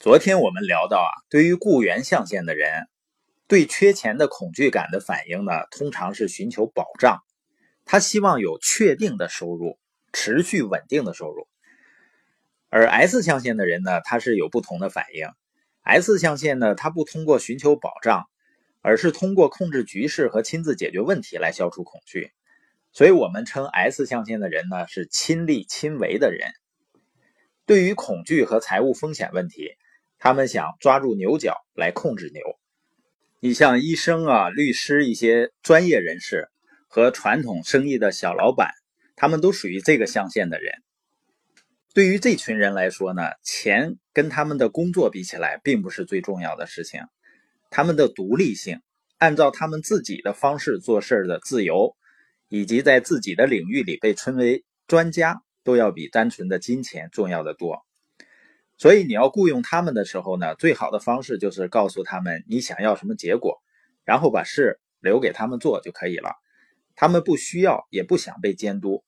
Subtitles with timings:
[0.00, 2.88] 昨天我们聊到啊，对于雇员象限的人，
[3.46, 7.18] 对缺钱的恐惧感的反应呢，通常是寻求保障，
[7.84, 9.78] 他希望有确定的收入，
[10.10, 11.46] 持续稳定的收入。
[12.70, 15.28] 而 S 象限的人呢，他是有不同的反应。
[15.82, 18.24] S 象限呢，他不通过寻求保障，
[18.80, 22.32] 而是通过控制局势和亲自解决问题来消除恐惧。
[22.90, 26.48] 所以我们称 S 象限的人呢，是亲力亲为的人。
[27.66, 29.76] 对于恐惧和财务风险问题。
[30.20, 32.42] 他们想抓住牛角来控制牛。
[33.40, 36.50] 你像医生啊、律师一些专业人士
[36.88, 38.70] 和传统生意的小老板，
[39.16, 40.74] 他们都属于这个象限的人。
[41.94, 47.00] 对于这群人来说呢，钱跟他们的工作比起来，并不是最重要的事情。
[47.70, 48.82] 他们的独立性、
[49.16, 51.96] 按照他们自己的方式做事的自由，
[52.48, 57.86] 以及在自己的领域里被称为专家，都要比单纯的金钱重要的多。
[58.80, 63.60] 所以你要雇佣他们的时候呢，最好的方式就是告诉他们你想要什么结果，
[64.06, 66.30] 然后把事留给他们做就可以了。
[66.96, 69.04] 他们不需要也不想被监督。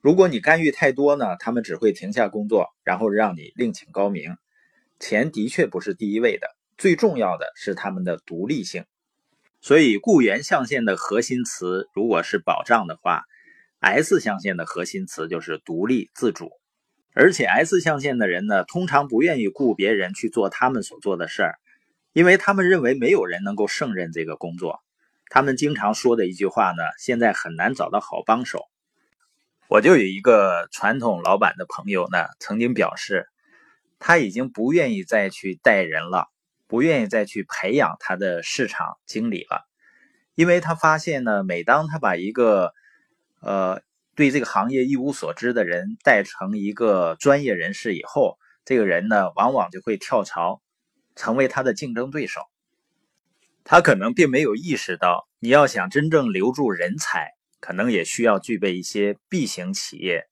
[0.00, 4.34] 如果你干预太多呢，他们只会停下工作，然后让你另请高明。
[4.98, 6.46] 钱的确不是第一位的，
[6.78, 8.86] 最重要的是他们的独立性。
[9.60, 13.24] 所以雇员象限的核心词如果是保障的话
[13.80, 16.50] ，S 象限的核心词就是独立自主。
[17.14, 21.58] 而且 S 象限的人呢，通常不愿意雇别人去做他们所做的事儿，
[22.14, 24.80] 因为他们认为没有人能够胜任这个工作。
[25.28, 28.64] 他们经常说的一句话呢，现在很难找到好帮手。
[29.68, 33.26] 我就有一个传统老板的朋友呢，曾经表示，
[33.98, 36.28] 他已经不愿意再去带人了，
[36.66, 39.66] 不愿意再去培养他的市场经理了，
[40.34, 42.72] 因为他发现呢，每当他把一个，
[43.40, 43.82] 呃。
[44.14, 50.60] 对这个行业一无所知的人带成一个专业人士以后，这个人呢，往往就会跳槽，
[51.16, 52.40] 成为他的竞争对手。
[53.64, 60.26] 他可能并没有意识到，你要想真正留住人才，可能也需要具备一些 B 型企业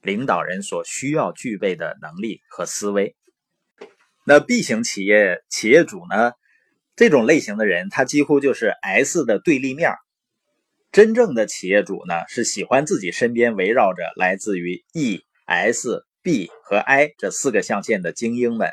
[0.00, 3.16] 领导人所需要具备的能力和思维。
[4.24, 6.32] 那 B 型企业企业主呢，
[6.96, 9.92] 这种类型的人，他几乎就是 S 的对立面。
[10.92, 18.72] 真正的企业主呢，是喜欢自己身边围绕着来自于 E、S、B 和 I 这四个象限的精英们。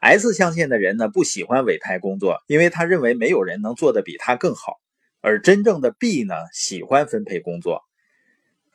[0.00, 4.74] S 象限的人呢，不喜欢委派工作，因为他认为没有人能做得比他更好。
[5.22, 7.80] 而真正的 B 呢，喜欢分配工作。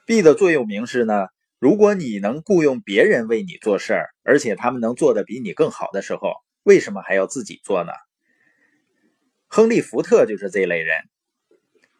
[0.08, 1.28] B 的座右铭是呢，
[1.60, 7.92] 如果你能雇佣别人为你做事儿，而且他们能做得比你更好的时候，为什么还要自己做呢？
[9.48, 10.96] 亨利·福特就是这类人。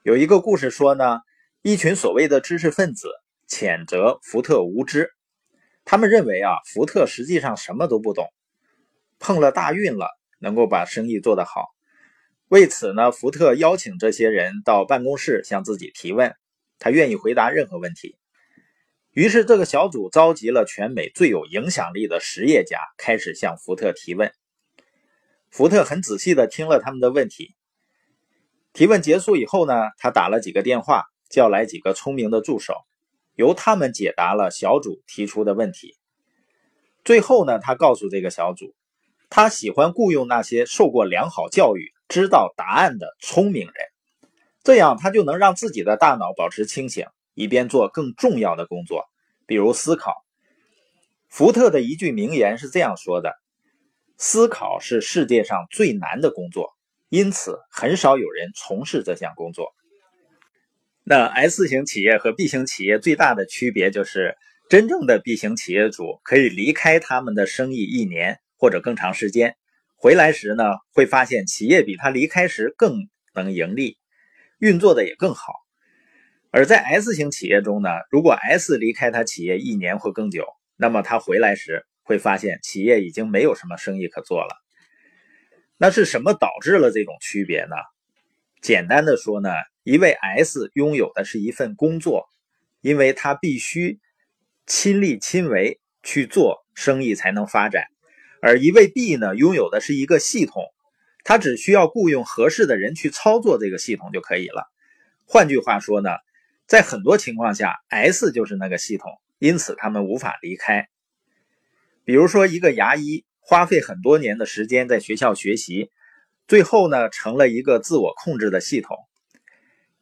[0.08, 1.20] 有一个故事说呢，
[1.62, 3.10] 一群所谓的知识分子
[3.46, 5.12] 谴责福特无知，
[5.84, 8.26] 他们认为啊，福特实际上什么都不懂，
[9.20, 10.08] 碰了大运了，
[10.40, 11.66] 能够把生意做得好。
[12.48, 16.34] 为此呢，福特邀请这些人到办公室向自己提问，
[16.80, 18.16] 他愿意回答任何问题。
[19.12, 24.32] 于是这个小组召集了全美最有影响力的实业家，开始向福特提问。
[25.52, 27.58] 福特很仔细地听了他们的问题。
[28.78, 32.76] 提问结束以后呢，他打了几个电话，叫来几个聪明的助手，
[33.34, 35.96] 由他们解答了小组提出的问题。
[37.04, 38.76] 最后呢，他告诉这个小组，
[39.32, 43.74] 他喜欢雇佣那些受过良好教育、知道答案的聪明人，
[44.64, 49.06] 这样他就能让自己的大脑保持清醒，以便做更重要的工作，
[49.48, 50.14] 比如思考。
[51.30, 53.34] 福特的一句名言是这样说的
[54.20, 56.70] ：“思考是世界上最难的工作。”
[57.10, 59.74] 因此，很少有人从事这项工作。
[61.06, 64.36] 那 S 型企业和 B 型企业最大的区别就是，
[64.70, 69.56] 真正的 B 型企业主可以离开他们的生意一年或者更长时间，
[69.96, 73.98] 回来时呢，会发现企业比他离开时更能盈利，
[74.60, 75.54] 运作的也更好。
[76.52, 84.67] 而在 S 型企业中呢，如果 S 离开他企业一年或更久，那么他回来时会发现企业已经没有什么生意可做了。
[85.80, 87.76] 那是什么导致了这种区别呢？
[88.64, 89.52] 简单的说呢，
[89.84, 92.28] 一位 S 拥有的是一份工作，
[92.82, 94.00] 因为他必须
[94.66, 97.84] 亲力亲为去做生意才能发展；
[98.42, 100.64] 而一位 B 呢，拥有的是一个系统，
[101.24, 104.68] 他只需要雇佣合适的人去操作这个系统就可以了。
[105.26, 106.10] 换句话说呢，
[106.66, 110.90] 在很多情况下，S 就是那个系统，因此他们无法离开。
[112.04, 113.27] 比如说一个牙医。
[113.50, 115.90] 花费很多年的时间在学校学习，
[116.50, 118.98] 最后呢成了一个自我控制的系统。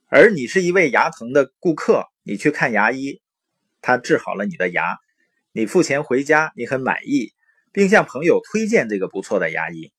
[0.08, 3.22] 而你是一位牙疼的顾客，你去看牙医，
[3.82, 4.98] 他治好了你的牙，
[5.52, 7.34] 你付钱回家，你很满意，
[7.72, 9.94] 并向朋友推荐这个不错的牙医。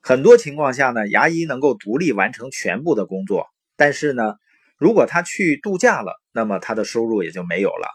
[0.00, 4.36] 很多情况下呢，牙医能够独立完成全部的工作，但是呢，
[4.78, 7.88] 如果他去度假了，那么他的收入也就没有了。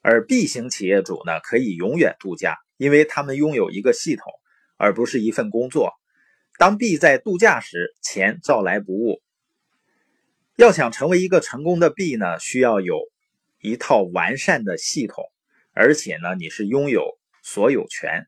[0.00, 4.32] 而 B 型企业主呢，可以永远度假，因为他们拥有一个系统，
[4.78, 5.92] 而不是一份工作。
[6.56, 9.20] 当 B 在度假时，钱照来不误。
[10.56, 12.98] 要想成为一个成功的 B 呢，需要有
[13.60, 15.24] 一套完善的系统，
[15.72, 18.26] 而且呢，你是拥有所有权。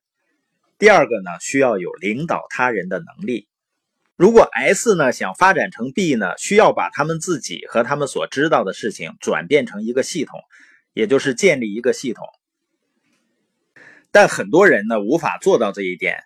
[0.79, 3.49] 第二个呢，需要有领导他人的能力。
[4.17, 10.41] 如果 S 呢想发展成 B 呢，需要把他们自己和他们所知道的事情转变成一个系统，
[10.93, 12.27] 也就是建立一个系统。
[14.13, 16.25] 但很多人呢无法做到这一点，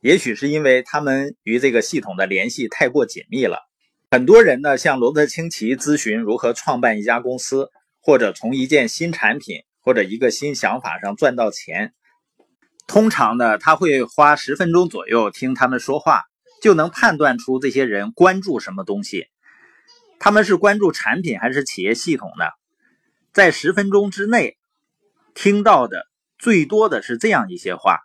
[0.00, 3.58] 也许是因为他们与这个系统的联系太过紧密了。
[4.10, 11.92] 很多人呢向罗德清奇咨询如何创办一家公司，或者从一件新产品或者一个新想法上赚到钱。
[12.86, 16.22] 通常呢，他会花十分钟左右听他们说话，
[16.62, 19.26] 就能判断出这些人关注什么东西。
[20.20, 22.44] 他们是关注产品还是企业系统呢？
[23.32, 24.56] 在十分钟之内
[25.34, 26.06] 听到的
[26.38, 28.00] 最多的是这样一些话：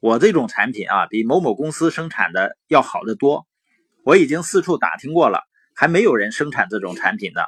[0.00, 3.46] 我这种产品啊，比某某公司生产的要好得多。
[4.04, 5.42] 我已经四处打听过了，
[5.74, 7.42] 还没有人生产这种产品呢。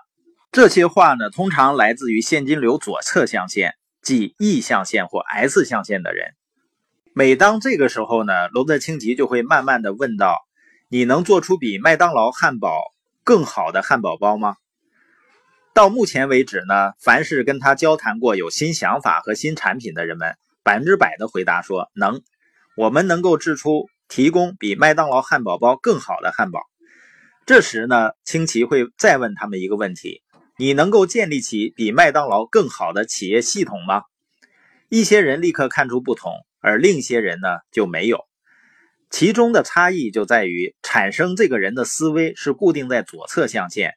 [0.53, 6.29] 这些话呢，通常来自于现金流左侧象限，即 E 象限或 S 象限的人。
[7.13, 10.37] 每当这个时候呢，罗德清吉就会慢慢的问道
[10.89, 12.93] ：“你能做出比麦当劳汉堡
[13.25, 14.57] 更好的汉堡包吗？”
[15.75, 22.23] 到目前为止呢，凡是跟他交谈过有新想法和新产品的人们，百分之百的回答说能，
[22.77, 26.61] 我们能够制出提供比麦当劳汉堡包更好的汉堡。
[27.45, 30.23] 这时呢，清奇会再问他们一个问题
[30.57, 34.05] ：“你能够建立起比麦当劳更好的企业系统吗？”
[34.89, 36.33] 一些人立刻看出不同。
[36.67, 38.25] 而另一些人呢就没有，
[39.11, 43.93] 其中的差异就在于产生这个人的思维是固定在左侧象限，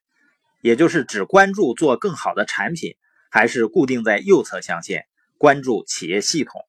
[0.67, 2.97] 也就是只关注做更好的产品，
[3.31, 5.05] 还是固定在右侧象限，
[5.37, 6.65] 关注企业系统。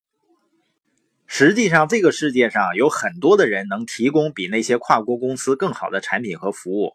[1.26, 6.92] 实际上，这个世界上有很多的人能提供比那些跨国公司更好的产品和服务，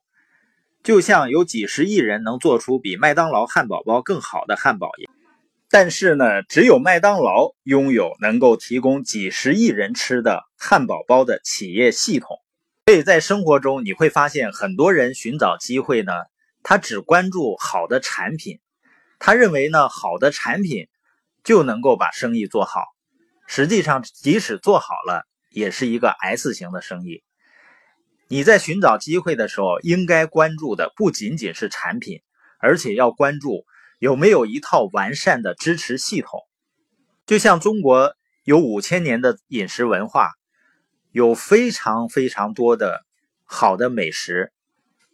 [0.81, 5.13] 就像有几十亿人能做出比麦当劳汉堡包更好的汉堡一样。
[5.69, 12.37] 但是呢，只有麦当劳拥有能够提供几十亿人吃的汉堡包的企业系统。
[12.85, 16.13] 所以在生活中，你会发现很多人寻找机会呢，
[16.63, 18.59] 他只关注好的产品，
[19.19, 20.87] 他认为呢，好的产品
[21.43, 22.85] 就能够把生意做好。
[23.45, 27.21] 实际上，即使做好了，也是一个 S 型的生意。
[28.29, 32.21] 你在寻找机会的时候，应该关注的不仅仅是产品，
[32.57, 33.65] 而且要关注。
[33.99, 36.39] 有没有一套完善的支持系统？
[37.25, 40.31] 就像中国有五千年的饮食文化，
[41.11, 43.05] 有非常非常多的
[43.43, 44.52] 好的美食，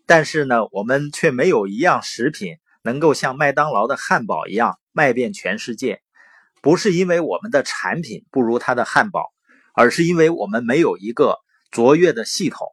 [0.10, 6.02] 但是呢，我们却没有一样食品能够像麦当劳的汉堡一样卖遍全世界。
[6.64, 9.32] 不是因为我们的产品不如它的汉堡，
[9.76, 11.38] 而是因为我们没有一个
[11.70, 12.70] 卓越的系统。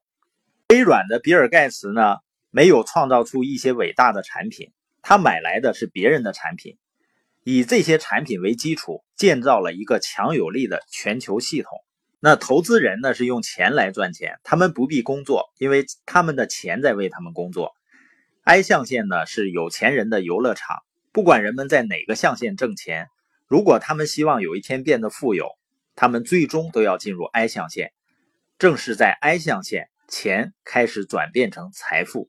[0.70, 2.16] 微软的比尔盖茨呢，
[2.50, 4.72] 没有创造出一些伟大的产品。
[5.02, 6.78] 他买来的是别人的产品，
[7.44, 11.70] 以这些产品为基础建造了一个强有力的全球系统。
[12.26, 17.76] 那投资人呢是用钱来赚钱，他们不必工作，因为他们的钱在为他们工作。
[18.42, 20.78] I 象限呢是有钱人的游乐场，
[21.12, 23.06] 不管人们在哪个象限挣钱，
[23.46, 25.52] 如果他们希望有一天变得富有，
[25.94, 27.92] 他们最终都要进入 I 象限。
[28.58, 32.28] 正是在 I 象限，钱开始转变成财富。